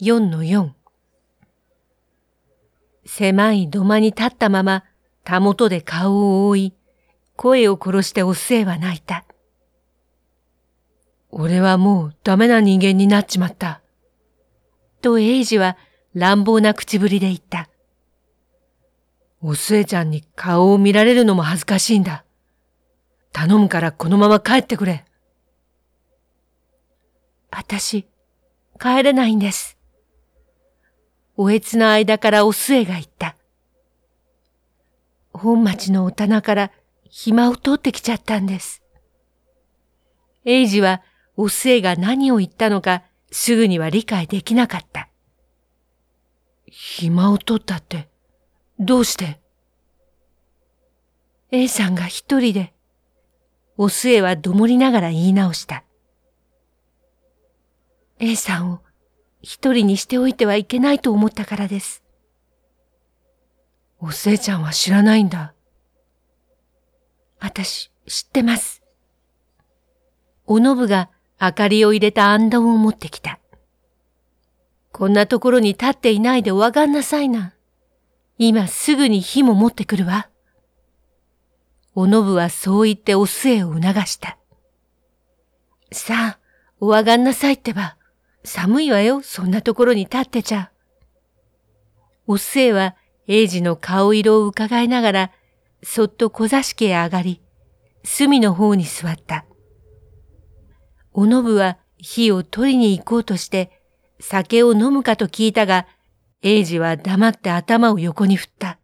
[0.00, 0.70] 4の4
[3.06, 4.82] 狭い土間に立ったまま、
[5.22, 6.74] たもとで顔を覆い、
[7.36, 9.24] 声を殺してお末は泣いた。
[11.30, 13.82] 俺はもうダメな人間になっちまった。
[15.00, 15.76] とエイジは
[16.12, 17.70] 乱暴な口ぶりで言った。
[19.42, 22.24] お末ちゃんに顔を見られるのも恥ずかしいんだ。
[23.32, 25.04] 頼むからこのまま帰ってくれ。
[27.52, 28.08] 私、
[28.80, 29.78] 帰れないんです。
[31.36, 33.36] おえつの間からお末が言った。
[35.32, 36.70] 本町のお棚から
[37.10, 38.82] 暇を取ってきちゃったんです。
[40.44, 41.02] エイジは
[41.36, 43.02] お末が何を言ったのか
[43.32, 45.08] すぐには理解できなかった。
[46.66, 48.08] 暇を取ったって、
[48.78, 49.40] どうして
[51.50, 52.74] ?A さんが一人で、
[53.76, 55.82] お末はどもりながら言い直した。
[58.20, 58.83] A さんを
[59.44, 62.02] 一人にしておいてはいけないと思ったからです。
[64.00, 65.52] おせいちゃんは知らないんだ。
[67.40, 68.82] 私、知ってます。
[70.46, 73.38] おのぶが明かりを入れたあんどんを持ってきた。
[74.92, 77.52] こんなところに立っていないでお上がんなさいな。
[78.38, 80.30] 今すぐに火も持ってくるわ。
[81.94, 84.38] おのぶはそう言ってお末を促した。
[85.92, 86.38] さあ、
[86.80, 87.96] お上がんなさいってば。
[88.44, 90.70] 寒いわよ、そんなところに立ってちゃ。
[92.26, 92.94] お末は
[93.26, 95.30] 英治の顔色を伺いながら、
[95.82, 97.40] そっと小座敷へ上がり、
[98.04, 99.46] 隅の方に座った。
[101.12, 103.80] おのぶは火を取りに行こうとして、
[104.20, 105.86] 酒を飲むかと聞いたが、
[106.42, 108.78] 英治は黙って頭を横に振った。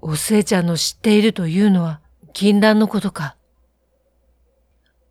[0.00, 2.00] お末ちゃんの知っているというのは、
[2.32, 3.36] 禁断のことか。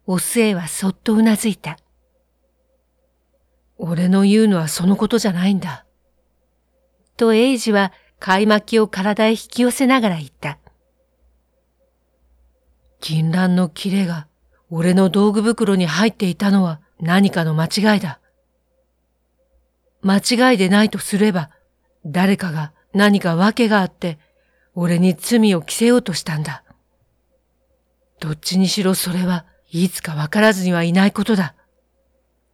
[0.05, 1.77] お末はそっとうなずいた。
[3.85, 5.83] 俺の言うのはそのことじゃないんだ。
[7.17, 10.57] とエイジは買い巻きを体へ引き寄せながら言った。
[13.01, 14.27] 銀蘭の切れが
[14.69, 18.21] 俺の道具袋に入っていたのは何かの間違いだ。
[20.01, 21.49] 間違いでないとすれば、
[22.05, 24.17] 誰かが何か訳があって、
[24.75, 26.63] 俺に罪を着せようとしたんだ。
[28.21, 31.53] どっちにしろそれはいつかわからずにはいないことだ。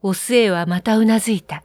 [0.01, 1.63] お末はまたうなずいた。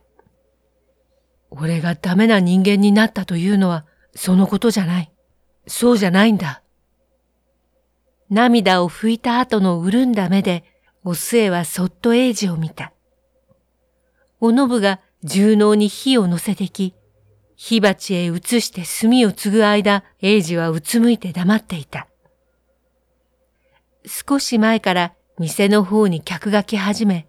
[1.51, 5.13] 俺がダメな人間になったというのはそのことじゃない。
[5.67, 6.63] そうじゃないんだ。
[8.31, 10.65] 涙を拭いた後の潤んだ目で、
[11.05, 12.93] お末はそっと英治を見た。
[14.41, 16.95] おのぶが重能に火を乗せてき、
[17.57, 22.09] 火鉢へ移して炭を継ぐ間、英治はうつむいて黙っていた。
[24.07, 27.29] 少し前から店の方に客が来始め、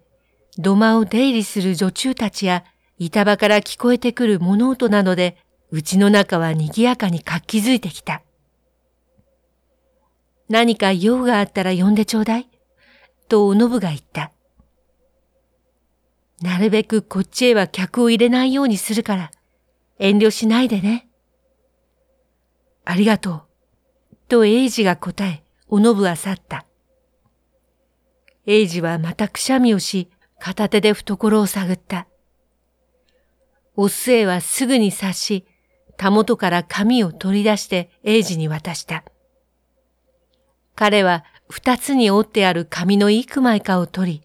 [0.58, 2.64] 土間を出入りする女中たちや
[2.98, 5.36] 板場から聞こえてくる物音などで、
[5.70, 8.22] うちの中は賑やかに活気づいてきた。
[10.48, 12.48] 何か用があったら呼んでちょうだい。
[13.28, 14.32] とおのぶが言った。
[16.40, 19.30] なるべくこっちへは客を入れないようにするから、
[19.98, 21.08] 遠慮しないでね。
[22.84, 23.42] ありがとう。
[24.28, 26.66] と英治が答え、おのぶは去った。
[28.46, 30.08] 英治はまたくしゃみをし、
[30.38, 32.06] 片手で懐を探った。
[33.74, 35.46] お末はすぐに察し、
[35.96, 39.04] たもとから紙を取り出して英治に渡した。
[40.74, 44.22] 彼は二つに折ってある紙の幾枚かを取り、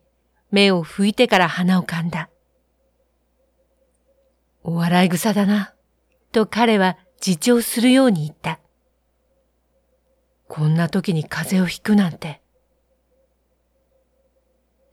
[0.52, 2.30] 目を拭いてから鼻をかんだ。
[4.64, 5.74] お笑い草だな、
[6.32, 8.60] と彼は自重するように言った。
[10.48, 12.42] こんな時に風邪をひくなんて。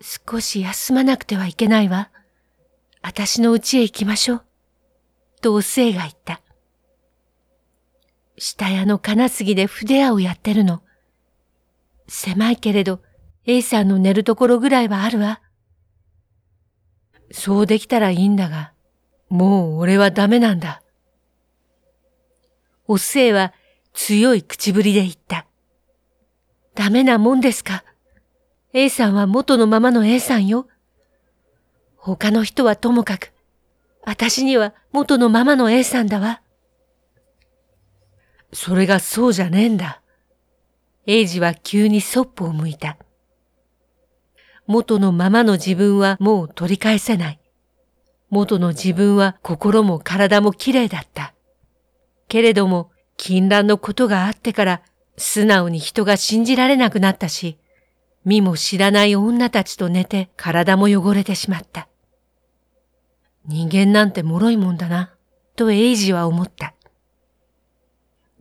[0.00, 2.10] 少し休まなくてはいけないわ。
[3.03, 4.42] 私の家へ行きましょう。
[5.41, 6.41] とおせいが言った。
[8.36, 10.82] 下屋の金杉で筆屋をやってるの。
[12.06, 13.03] 狭いけれど、
[13.44, 15.41] A さんの寝るところぐらいはあるわ。
[17.32, 18.72] そうできたらいいんだが、
[19.28, 20.83] もう俺はダメなんだ。
[22.86, 23.53] おせいは
[23.92, 25.47] 強い口ぶりで言った。
[26.74, 27.84] ダメなもんですか？
[28.80, 30.69] A さんは元のままの A さんよ。
[31.97, 33.33] 他の人はともかく、
[34.04, 36.42] 私には元のままの A さんだわ。
[38.53, 40.01] それがそうじゃねえんだ。
[41.07, 42.98] エイジは急にそっぽを向いた。
[44.69, 47.41] 元のままの自分はもう取り返せない。
[48.30, 51.34] 元の自分は心も体も綺麗だった。
[52.28, 54.83] けれども、禁断のことがあってから
[55.16, 57.59] 素直に人が信じられなくなったし、
[58.28, 61.89] 見も知らない女たちと寝て体も汚れてしまった。
[63.47, 65.15] 人間なんて脆いもんだな、
[65.57, 66.75] とエイジは思った。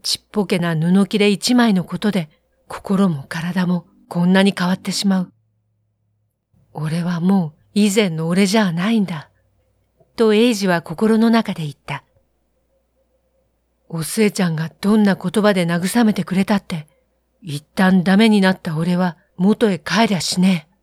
[0.04, 2.30] ちっぽけな布切れ一枚のことで
[2.68, 5.32] 心も体もこんなに変わってしまう。
[6.74, 9.30] 俺はもう以前の俺じゃないんだ。
[10.18, 12.04] とエイジは心の中で言った。
[13.88, 16.90] お寿恵ちゃんがどんな言葉で慰めてくれたって、
[17.42, 20.74] 一旦ダメになった俺は元へ帰りゃしねえ。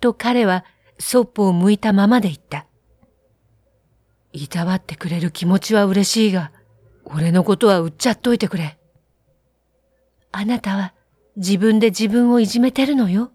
[0.00, 0.64] と彼は
[0.98, 2.66] そっぽを向いたままで言った。
[4.32, 6.50] いたわってくれる気持ちは嬉しいが、
[7.04, 8.78] 俺のことは売っちゃっといてくれ。
[10.32, 10.94] あなたは
[11.36, 13.30] 自分で自分をいじめてるのよ。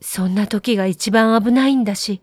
[0.00, 2.22] そんな時が一番危ないんだし、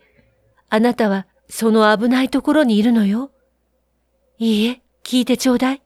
[0.69, 3.31] あなたはその危ないところにいるのよ。
[4.37, 5.81] いいえ、聞いてちょうだい。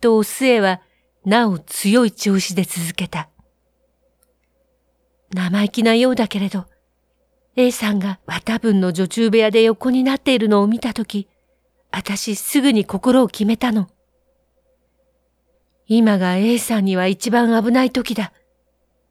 [0.00, 0.80] とお末は
[1.24, 3.28] なお強い調子で続けた。
[5.34, 6.66] 生意気なようだけれど、
[7.56, 11.28] A さんが綿分の女中部屋で横になっているのを見たとき、
[11.90, 13.88] 私すぐに心を決めたの。
[15.86, 18.32] 今が A さんには一番危ない時だ。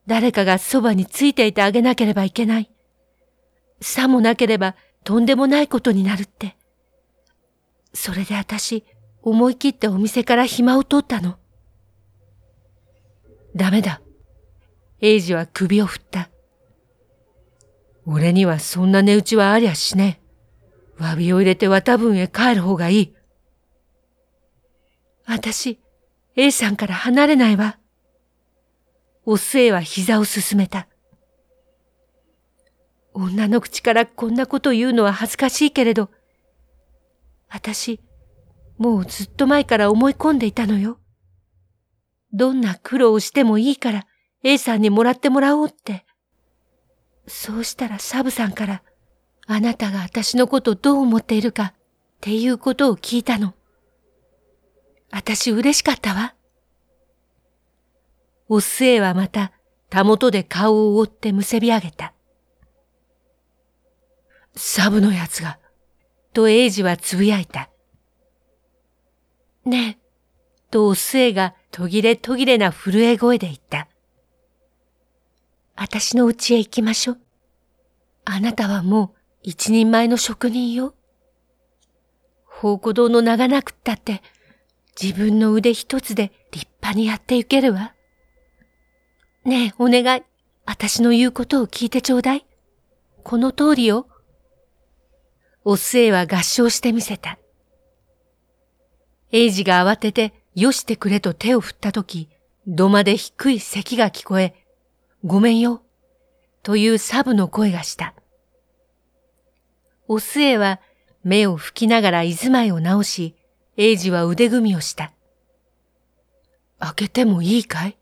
[0.08, 2.72] 誰かがそばについていてあげなければいけない。
[3.82, 6.56] さもなければとんでもないことになるって。
[7.94, 8.84] それで私、
[9.22, 11.38] 思い切ってお店から暇を取ったの。
[13.56, 14.02] ダメだ。
[15.02, 16.30] エイジは首を振った。
[18.06, 20.22] 俺にはそんな値打ちはありゃしね
[21.00, 21.04] え。
[21.04, 23.16] 詫びを入れて綿分へ帰る方がいい。
[25.26, 25.80] 私、
[26.36, 27.80] A さんから離れないわ。
[29.26, 30.88] お末は膝をすすめた。
[33.14, 36.10] 女の口からこんなこと言うのは恥ずかしいけれど、
[37.50, 38.00] 私、
[38.78, 41.00] もうずっと前から思い込んでいたのよ。
[42.34, 44.08] どんな苦労をしてもいいから
[44.44, 46.06] A さんにもらってもらおうって。
[47.28, 48.84] そうしたらサブさんから、
[49.48, 51.74] あなたが私のことどう思っているかっ
[52.22, 53.54] ていうことを聞いたの。
[55.12, 56.36] 私嬉しかったわ。
[58.48, 59.52] お末はまた、
[59.90, 62.14] たもとで顔を覆ってむせび上げた。
[64.56, 65.60] サブのやつが、
[66.34, 67.70] とエイジはつぶやいた。
[69.66, 73.88] ねえ、とお末が途切れ途切れな震え声で言った。
[75.84, 77.18] 私の家へ行きましょう。
[78.24, 80.94] あなたはもう一人前の職人よ。
[82.46, 84.22] 宝庫堂の名がなくったって、
[85.02, 87.96] 自分の腕一つで立派にやっていけるわ。
[89.44, 90.22] ねえ、お願い。
[90.68, 92.46] 私の言うことを聞いてちょうだい。
[93.24, 94.08] この通りよ。
[95.66, 97.40] お末は合唱してみせた。
[99.32, 102.30] エイジが慌てて、よしてくれと手を振ったとき、
[102.68, 104.61] 土間で低い咳が聞こえ、
[105.24, 105.84] ごめんよ、
[106.64, 108.16] というサブの声がした。
[110.08, 110.82] お末は
[111.24, 113.36] 目を拭きながら居住まいを直し、
[113.78, 115.14] エイジは腕組みをした。
[116.80, 117.98] 開けてもいいかい？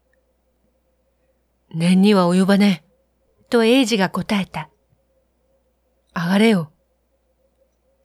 [1.71, 3.45] 念には及ばねえ。
[3.50, 4.69] とエイジが答えた。
[6.16, 6.71] 上がれよ。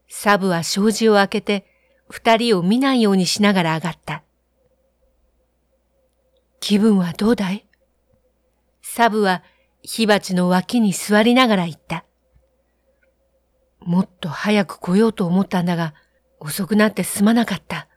[0.09, 1.67] サブは障子を開けて、
[2.09, 4.25] 二人を見ないようにしながら上がった。
[6.61, 7.67] 気分はどうだい？
[8.87, 9.43] サブは
[9.83, 12.05] 火鉢の脇に座りながら言った。
[13.81, 15.95] もっと早く来ようと思ったんだが、
[16.39, 17.89] 遅くなってすまなかった。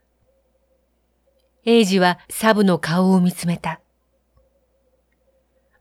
[1.66, 3.82] エイジはサブの顔を見つめた。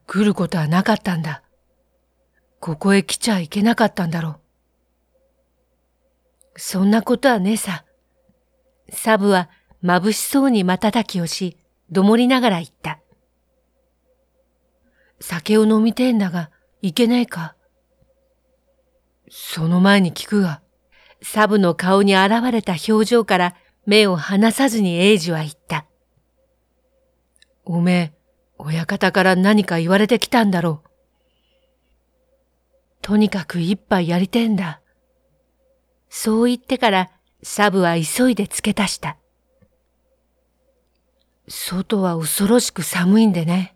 [0.09, 1.43] 来ることはなかったんだ。
[2.59, 4.41] ここへ来ちゃいけなかったんだろ
[6.57, 6.61] う。
[6.61, 7.85] そんなことはねえさ。
[8.91, 9.51] サブは
[9.85, 11.57] 眩しそうに瞬きをし、
[11.93, 12.99] どもりながら言った。
[15.21, 16.51] 酒を飲みてえんだが、
[16.83, 17.55] いけねえか？
[19.31, 20.61] その前に聞くが、
[21.23, 23.57] サブの顔に現れた表情から
[23.87, 25.87] 目を離さずにエイジは言った。
[27.65, 28.13] おめえ、
[28.59, 30.89] 親方から何か言われてきたんだろう。
[33.03, 34.81] とにかく一杯やりてえんだ。
[36.09, 37.11] そう言ってから
[37.43, 39.17] サブは急いで付け足した。
[41.49, 43.76] 外は恐ろしく寒いんでね。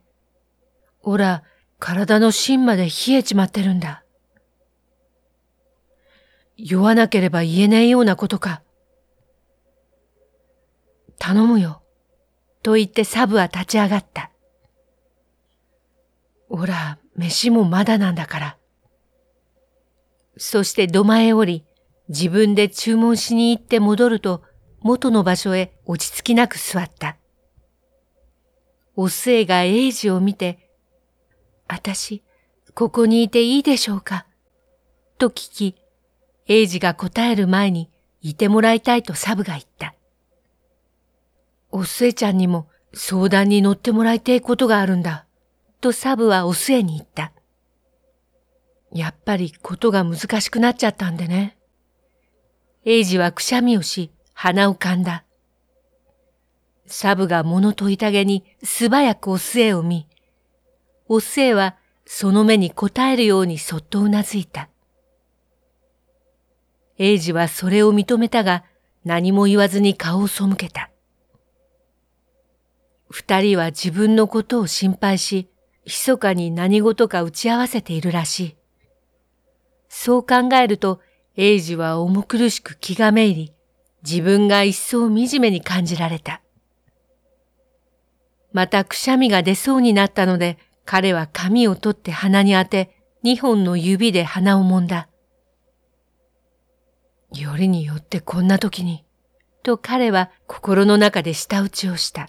[1.02, 1.42] おら、
[1.78, 4.04] 体の芯まで冷えちまってるんだ。
[6.56, 8.62] 酔わなければ言えないようなことか。
[11.18, 11.82] 頼むよ。
[12.62, 14.30] と言ってサブは立ち上がった。
[16.48, 18.56] おら、飯もまだなんだから。
[20.36, 21.64] そして土間へ降り、
[22.08, 24.42] 自分で注文しに行って戻ると、
[24.80, 27.16] 元の場所へ落ち着きなく座った。
[28.96, 30.69] お末がエイジを見て、
[31.72, 32.24] あたし、
[32.74, 34.26] ここにいていいでしょうか？
[35.18, 35.76] と聞き、
[36.48, 37.88] 英二が答える前に
[38.22, 39.94] いてもらいたいとサブが言った。
[41.70, 45.26] おすえちゃんにも相談に乗ってもらいたいことがあるんだ。
[45.80, 47.32] とサブはおすえに言った。
[48.92, 51.56] やっぱりことが難しくなっちゃったんでね。
[52.84, 55.24] 英二はくしゃみをし、鼻をかんだ。
[56.86, 60.08] サブが物と痛げに素早くおすえを見、
[61.12, 61.76] おすえは
[62.06, 64.68] その目に答えるようにそっとうなずいた。
[66.98, 68.62] 英二はそれを認めたが
[69.04, 70.88] 何も言わずに顔を背けた。
[73.08, 75.48] 二人は自分のことを心配し、
[75.84, 78.56] 密かに何事か打ち合わせているらしい。
[79.88, 81.00] そう考えると、
[81.36, 83.52] 英二は重苦しく気がめいり、
[84.08, 86.40] 自分が一層惨めに感じられた。
[88.52, 90.56] またくしゃみが出そうになったので、
[90.92, 92.90] 彼は髪を取って鼻に当て、
[93.22, 95.08] 二本の指で鼻を揉んだ。
[97.32, 99.04] よりによってこんな時に、
[99.62, 102.28] と彼は心の中で舌打ちをした。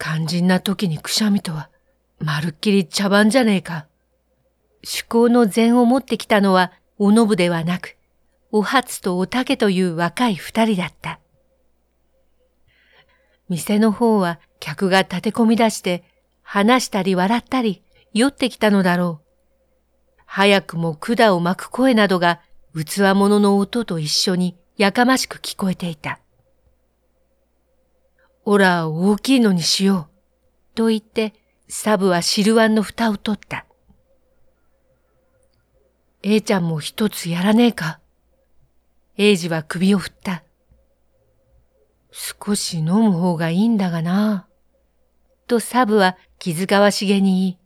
[0.00, 1.70] 肝心な時にくしゃみとは、
[2.18, 3.86] まるっきり茶番じゃねえか。
[4.82, 7.96] 趣向の禅を持ってきたのは、おのぶではなく、
[8.50, 11.20] お初とおたけという若い二人だった。
[13.48, 16.02] 店の方は客が立て込み出して、
[16.48, 17.82] 話したり笑ったり、
[18.14, 19.26] 酔ってきたのだろう。
[20.26, 22.40] 早くも管を巻く声などが
[22.72, 26.20] 器物の音と一緒にやかましく聞こえていた。
[28.44, 30.76] おら、大きいのにしよう。
[30.76, 31.34] と言って、
[31.68, 33.66] サブは汁碗の蓋を取った。
[36.22, 37.98] A ちゃんも一つやらねえか。
[39.16, 40.44] 英二は首を振った。
[42.12, 44.46] 少し飲む方がいいんだがな。
[45.46, 47.58] とサブは気遣わしげに言い、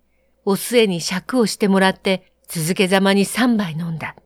[0.44, 4.16] お末に尺をしてもらって続けざまに三杯飲んだ。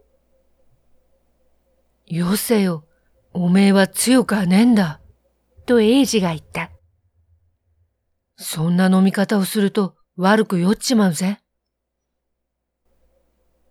[2.07, 2.85] よせよ、
[3.33, 5.01] おめえは強くはねえんだ。
[5.67, 6.71] と英二が言った。
[8.37, 11.41] そんな飲み方をすると悪く酔っちまうぜ。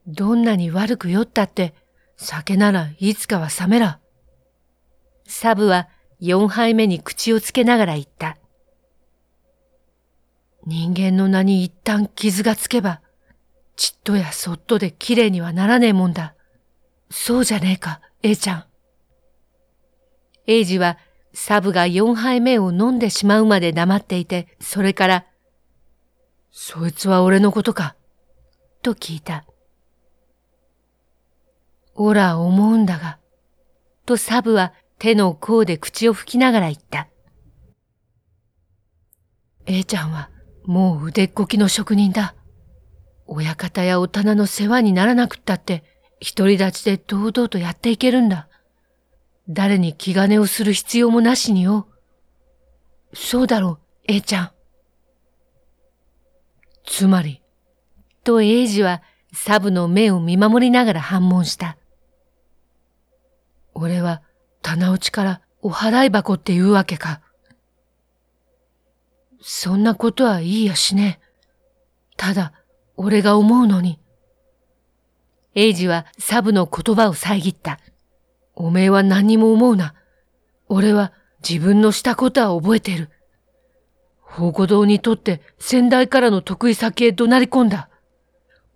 [0.08, 1.74] どんなに悪く酔ったって
[2.18, 4.00] 酒ならいつかは冷めら。
[5.28, 5.88] サブは
[6.20, 8.38] 四杯目に口をつけながら言った。
[10.66, 13.02] 人間の名に一旦傷がつけば、
[13.76, 16.36] ちっとやそっとで綺麗にはならねえもんだ。
[17.10, 18.66] そうじゃねえか、A ちゃん。
[20.48, 20.98] 英二は
[21.34, 25.26] サブが四杯目を飲んでしまうまで黙っていて、それから、
[26.52, 27.96] そいつは俺のことか、
[28.82, 29.46] と聞いた。
[31.96, 33.20] おら思うんだが、
[34.06, 37.08] とサブは手の甲で口を拭きながら言った。
[39.66, 40.30] A ちゃんは
[40.66, 42.36] もう腕っこきの職人だ。
[43.26, 45.84] 親方やお棚の世話にならなくったって、
[46.36, 48.48] 独り立ちで堂々とやっていけるんだ。
[49.50, 51.88] 誰に気兼ねをする必要もなしによ。
[53.14, 54.52] そうだろう、A ちゃん。
[56.86, 57.42] つまり、
[58.24, 59.02] と英二は
[59.34, 61.78] サブの目を見守りながら反問した。
[63.74, 64.22] 俺は
[64.62, 67.22] 棚内からお払い箱って言うわけか。
[69.46, 71.20] そんなことはいいやしね。
[72.16, 72.54] ただ、
[72.96, 74.00] 俺が思うのに。
[75.54, 77.80] エイジはサブの言葉を遮った。
[78.56, 79.96] おめえは何にも思うな。
[80.70, 81.12] 俺は
[81.48, 83.10] 自分のしたことは覚えてる。
[84.26, 87.90] 宝庫堂にとって先代からの得意先へ怒鳴り込んだ。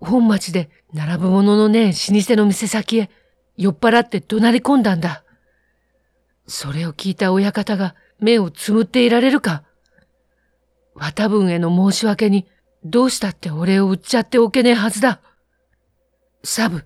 [0.02, 3.10] 本町で並ぶもののねえ老舗の店先へ
[3.56, 5.24] 酔っ払って怒鳴り込んだんだ。
[6.46, 9.64] それを聞いた親方が目をつむっていられるか
[10.98, 12.48] 綿分への申し訳に
[12.84, 15.22] どうしたって俺を売っちゃっておけねえはずだ。
[16.44, 16.86] サブ、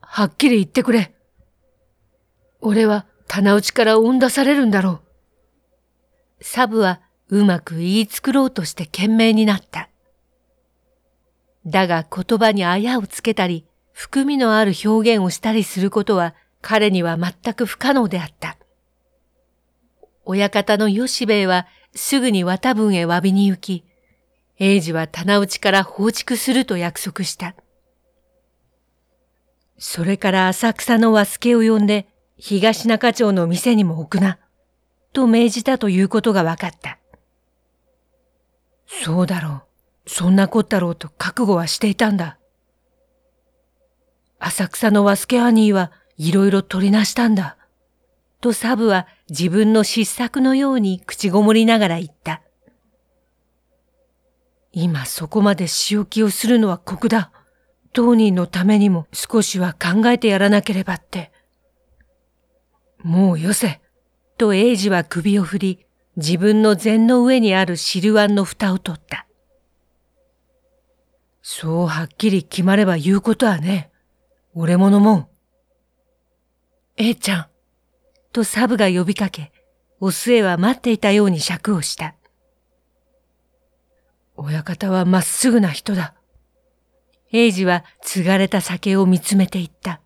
[0.00, 1.14] はっきり言ってくれ。
[2.60, 5.00] 俺は棚内から追ん出されるんだろ
[6.40, 6.44] う。
[6.44, 9.88] サブはうまく言い作ろうとして懸命になった。
[11.66, 18.56] だが言葉にあやをつけたり、含みのある表現をしたりすることは彼には全く不可能であった。
[20.24, 23.84] 親方の吉兵衛はすぐに綿分へ詫びに行き、
[24.58, 27.54] 英二は棚内から放逐すると約束した。
[29.78, 32.06] それから浅草の和助を呼んで
[32.36, 34.38] 東中町の店にも置くな、
[35.12, 36.98] と命じたということが分かった。
[38.86, 39.62] そうだろう。
[40.06, 42.38] そんなこったろうと覚悟はしていたんだ。
[44.38, 47.56] 浅草の和助兄はいろいろ取りなしたんだ。
[48.40, 52.42] とサブは自分の失策のように口ごもりながら言った。
[54.72, 57.32] 今そこまで仕置きをするのは酷だ。
[57.92, 61.32] 当人のためにも少しは考えてやらなければって。
[63.02, 63.80] もうよせ。
[64.36, 69.26] と英二は首を振り、自分の禅の上にある汁碗の蓋を取った。
[71.42, 73.90] そうはっきり決まれば言うことはね。
[74.54, 75.28] 俺ものもん。
[76.96, 77.49] えいちゃん。
[78.32, 79.52] とサブが呼びかけ、
[80.00, 82.14] お末は待っていたように尺をした。
[84.36, 86.14] 親方はまっすぐな人だ。
[87.32, 90.00] 英二は継がれた酒を見つめていった。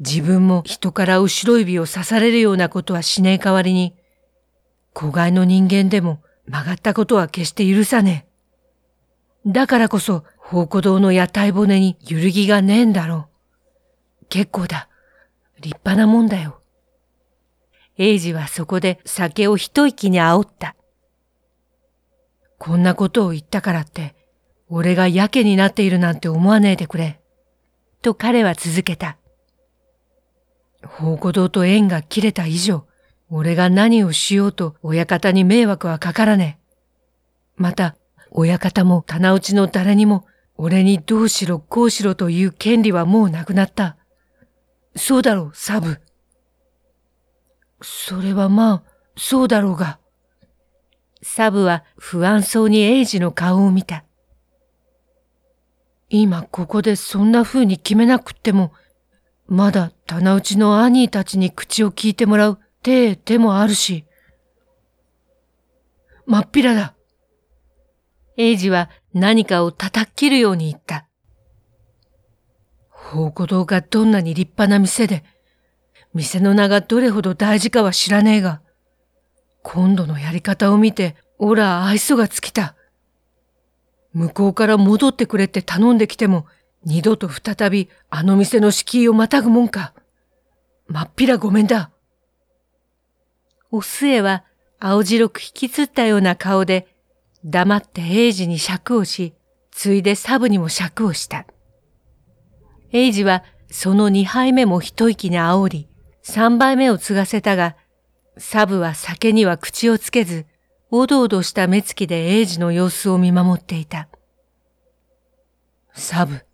[0.00, 3.94] 自分も人から後ろ指を刺されるようなことはしねえ代わりに、
[4.92, 8.26] 子飼いの人間でも曲がったことは決して許さね
[9.46, 9.50] え。
[9.50, 13.28] だからこそ、宝庫堂の屋台骨に揺るぎがねえんだろ
[14.22, 14.26] う。
[14.28, 14.88] 結構だ。
[15.60, 16.61] 立派なもんだよ。
[17.98, 20.76] 英二はそこで酒を一息に煽った。
[22.58, 24.14] こんなことを言ったからって、
[24.68, 27.20] 俺がやけになっているなんて思わねえでくれ。
[28.00, 29.18] と彼は続けた。
[30.82, 32.86] 宝庫堂と縁が切れた以上、
[33.28, 36.62] 俺が何をしようと親方に迷惑はかからねえ。
[37.56, 37.96] また、
[38.30, 43.96] 親方も棚内の誰にも、俺にどうしろこうしろという権利はもうなくなった。
[44.96, 46.00] そうだろう、サブ。
[47.82, 48.82] それはまあ、
[49.16, 49.98] そうだろうが。
[51.22, 54.04] サブは不安そうにエイジの顔を見た。
[56.08, 58.72] 今ここでそんな風に決めなくっても、
[59.46, 64.04] まだ棚内の兄たちに口を聞いてもらう手でもあるし。
[66.26, 66.94] まっぴらだ。
[68.36, 71.06] エイジは何かを叩き切るように言った。
[73.12, 75.24] 宝庫堂がどんなに立派な店で、
[76.14, 78.60] 店の名がどれほど大事かは知らねえが、
[79.62, 82.74] 今度のやり方を見て、おら愛想が尽きた。
[84.12, 86.46] 向こうから戻ってくれって頼んできても、
[86.84, 89.94] 二度と再びあの店の敷居をまたぐもんか。
[90.86, 91.90] まっぴらごめんだ。
[93.70, 94.44] お末は
[94.78, 96.88] 青白く引きつったような顔で、
[97.44, 99.34] 黙って英二に尺をし、
[99.70, 101.46] ついでサブにも尺をした。
[102.92, 105.88] 英二はその二杯目も一息に煽り、
[106.22, 107.76] 三杯目を継がせたが、
[108.38, 110.46] サブは酒には口をつけず、
[110.90, 114.08] おどおどした目つきで英二の様子を見守っていた。
[115.94, 116.46] サブ、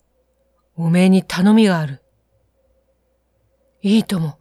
[0.77, 2.03] おめえに頼みがある。
[3.83, 4.39] いいとも、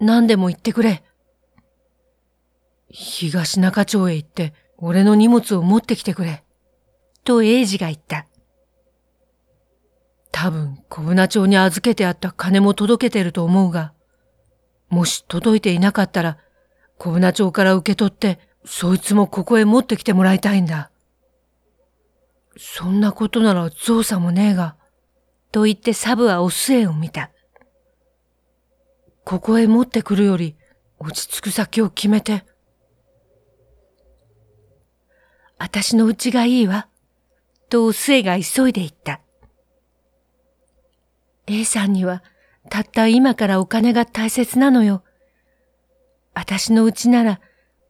[0.00, 1.02] 何でも言ってくれ。
[2.90, 6.44] 東中町へ行って、俺の荷物を持ってきてくれ。
[7.24, 8.26] と英二が言った。
[10.32, 13.92] 多分、小船町に預けてあった金も届けてると思うが、
[14.88, 16.38] もし届いていなかったら、
[16.96, 20.90] 小船町から受け取って、そいつもここへ持ってきてもらいたいんだ。
[22.56, 24.76] そんなことなら造作もねえが、
[25.52, 27.30] と言ってサブはお末を見た。
[29.24, 30.56] ここへ持ってくるより、
[30.98, 32.44] 落ち着く先を決めて。
[35.58, 36.88] 私の家がいいわ、
[37.68, 39.20] とお末が急いで言った。
[41.46, 42.22] A さんには、
[42.68, 45.02] たった今からお金が大切なのよ。
[46.34, 47.40] 私のうちなら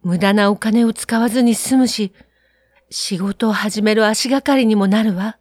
[0.03, 2.13] 無駄なお金を使わずに済むし、
[2.91, 5.39] 仕事を始める足がかりにもなるわ。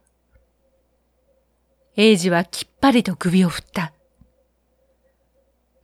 [1.96, 3.92] 英二はきっぱりと首を振った。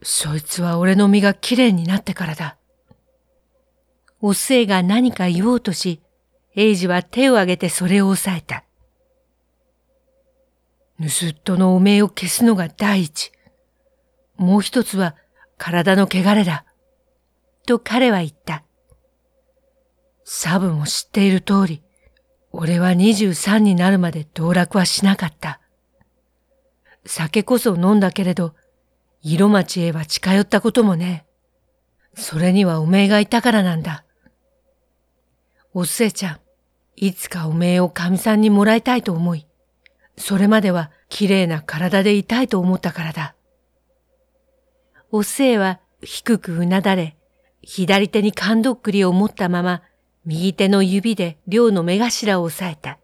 [0.03, 2.57] そいつは俺の身がきれいになってからだ。
[4.21, 6.01] お末が何か言おうとし、
[6.55, 8.63] 英二は手を挙げてそれを押さえた。
[10.99, 13.31] 盗っ人の汚名を消すのが第一。
[14.37, 15.15] もう一つは
[15.57, 16.65] 体の汚れだ。
[17.65, 18.63] と彼は言った。
[20.23, 21.83] サブも知っている通り、
[22.51, 25.59] 俺は23になるまで道楽はしなかった。
[27.05, 28.55] 酒こそ飲んだけれど、
[29.21, 31.25] 色町へは近寄ったこともね。
[32.15, 34.05] それにはおめえがいたからなんだ。
[35.73, 36.39] おすえちゃん、
[36.95, 39.45] いつかおめえを神さんにもらいたいと思い、
[40.17, 43.34] それまでは綺麗な体でいたいと思ったからだ。
[45.17, 47.15] おせいは低くうなだれ、
[47.61, 49.81] 左手に缶どっくりを持ったまま、
[50.25, 52.99] 右手の指で寮の目頭を押さえた。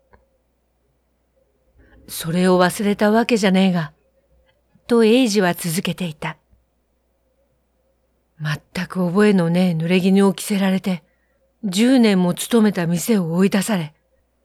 [2.09, 3.93] それを忘れたわけじゃねえが、
[4.87, 6.35] と英二は続けていた。
[8.41, 11.05] 全く覚えのねえ濡れ衣を着せられて、
[11.63, 13.93] 十年も勤めた店を追い出され、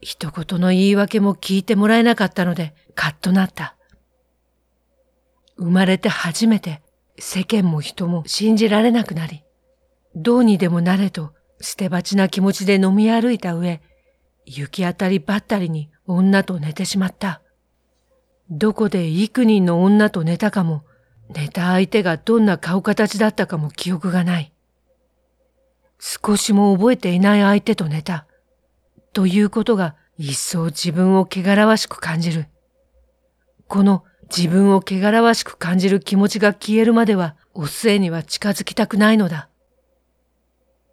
[0.00, 3.74] 一言の言い訳も聞いてもらえなかったので、カッとなった。
[5.56, 6.85] 生まれて初めて
[7.18, 9.42] 世間も人も信じられなくなり、
[10.14, 13.80] どうにでもなれと捨て鉢な気持ちで飲み歩いた上、
[14.44, 17.42] 行き当たりばったりに女と寝てしまった。
[18.50, 20.84] どこで幾人の女と寝たかも、
[21.28, 24.52] 寝た相手がどんな顔形だったかも記憶がない。
[25.98, 28.26] 少しも覚えていない相手と寝た。
[29.12, 32.46] ということが一層自分を汚らわしく感じる。
[33.66, 39.48] この自分を汚らわしく感じる気持ちが消えるまでは、お末には近づきたくないのだ。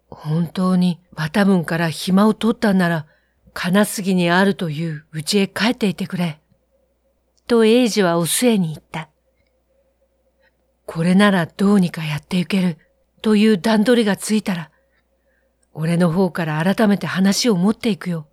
[0.08, 3.06] 本当にバタ分から暇を取ったんなら、
[3.52, 6.40] 金杉にあるという家へ帰っていてくれ。
[7.46, 9.10] と英治はお末に言った。
[10.86, 12.78] これならどうにかやっていける
[13.22, 14.70] という段取りがついたら、
[15.72, 18.28] 俺の方から改めて話を持っていくよ。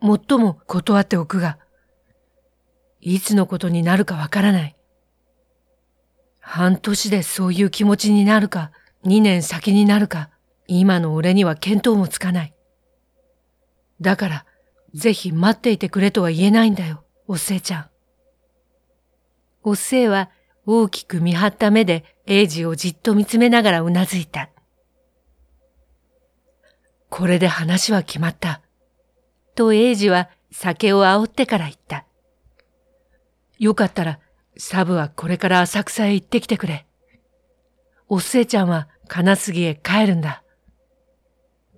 [0.00, 1.58] もっとも断っておくが、
[3.00, 4.76] いつのことになるかわからない。
[6.40, 8.72] 半年でそういう気持ちになるか、
[9.04, 10.30] 二年先になるか、
[10.66, 12.54] 今の俺には見当もつかない。
[14.00, 14.44] だから、
[14.94, 17.90] ぜひ待っていてくれとは言えないんだよ、おっせいちゃん。
[19.62, 20.30] おっせいは
[20.64, 24.50] 大きく見張った目で英治をじっと見つめながらうなずいた。
[27.10, 28.62] これで話は決まった。
[29.54, 32.06] と英治は酒を煽ってから言った。
[33.58, 34.20] よかったら、
[34.56, 36.86] サブはこれから浅草へ行ってきてくれ。
[38.08, 40.42] おっせいちゃんは金杉へ帰るんだ。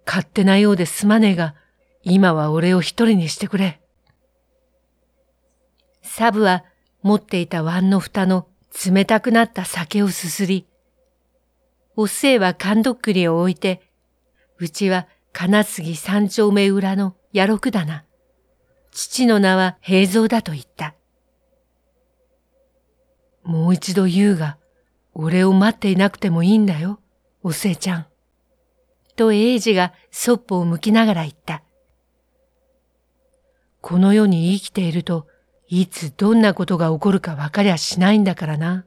[0.07, 1.55] 勝手なようですまねえが、
[2.03, 3.81] 今は俺を一人にしてくれ。
[6.03, 6.64] サブは
[7.03, 8.49] 持っていた碗の蓋の
[8.85, 10.66] 冷たくなった酒をすすり、
[11.97, 13.83] おっせいは缶どっくりを置いて、
[14.59, 18.05] うちは金杉三丁目裏の野六だな。
[18.90, 20.95] 父の名は平蔵だと言った。
[23.42, 24.57] もう一度言うが、
[25.14, 27.00] 俺を待っていなくてもいいんだよ、
[27.42, 28.07] おせいちゃん。
[29.16, 31.62] と英治がそっぽを向きながら言った。
[33.81, 35.26] この世に生きていると
[35.68, 38.85] いつどんなことが起こるか分かりゃしないんだからな。